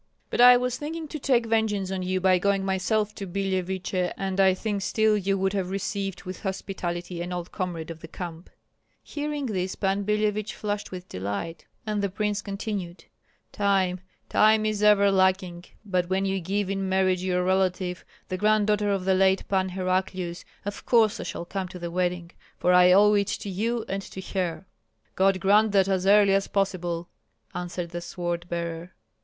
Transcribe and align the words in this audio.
"But 0.31 0.41
I 0.41 0.57
was 0.57 0.77
thinking 0.77 1.07
to 1.09 1.19
take 1.19 1.45
vengeance 1.45 1.91
on 1.91 2.01
you 2.01 2.19
by 2.19 2.39
going 2.39 2.65
myself 2.65 3.13
to 3.13 3.27
Billeviche, 3.27 4.11
and 4.17 4.39
I 4.39 4.55
think 4.55 4.81
still 4.81 5.15
you 5.15 5.37
would 5.37 5.53
have 5.53 5.69
received 5.69 6.23
with 6.23 6.41
hospitality 6.41 7.21
an 7.21 7.31
old 7.31 7.51
comrade 7.51 7.91
of 7.91 7.99
the 7.99 8.07
camp." 8.07 8.49
Hearing 9.03 9.45
this, 9.45 9.75
Pan 9.75 10.01
Billevich 10.03 10.55
flushed 10.55 10.89
with 10.89 11.07
delight, 11.07 11.67
and 11.85 12.01
the 12.01 12.09
prince 12.09 12.41
continued, 12.41 13.05
"Time, 13.51 13.99
time 14.27 14.65
is 14.65 14.81
ever 14.81 15.11
lacking! 15.11 15.65
But 15.85 16.09
when 16.09 16.25
you 16.25 16.39
give 16.39 16.71
in 16.71 16.89
marriage 16.89 17.21
your 17.23 17.43
relative, 17.43 18.03
the 18.27 18.37
granddaughter 18.39 18.89
of 18.89 19.05
the 19.05 19.13
late 19.13 19.47
Pan 19.47 19.69
Heraclius, 19.69 20.43
of 20.65 20.83
course 20.83 21.19
I 21.19 21.23
shall 21.25 21.45
come 21.45 21.67
to 21.67 21.77
the 21.77 21.91
wedding, 21.91 22.31
for 22.57 22.73
I 22.73 22.91
owe 22.91 23.13
it 23.13 23.27
to 23.27 23.49
you 23.51 23.85
and 23.87 24.01
to 24.01 24.19
her." 24.33 24.65
"God 25.13 25.39
grant 25.39 25.73
that 25.73 25.87
as 25.87 26.07
early 26.07 26.33
as 26.33 26.47
possible," 26.47 27.07
answered 27.53 27.91
the 27.91 28.01
sword 28.01 28.49
bearer. 28.49 28.95